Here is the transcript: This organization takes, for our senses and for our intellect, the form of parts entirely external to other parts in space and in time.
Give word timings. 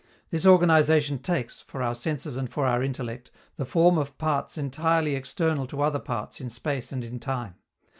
This 0.31 0.47
organization 0.47 1.19
takes, 1.19 1.61
for 1.61 1.83
our 1.83 1.93
senses 1.93 2.35
and 2.35 2.51
for 2.51 2.65
our 2.65 2.81
intellect, 2.81 3.29
the 3.57 3.65
form 3.67 3.99
of 3.99 4.17
parts 4.17 4.57
entirely 4.57 5.13
external 5.13 5.67
to 5.67 5.81
other 5.83 5.99
parts 5.99 6.41
in 6.41 6.49
space 6.49 6.91
and 6.91 7.03
in 7.03 7.19
time. 7.19 7.53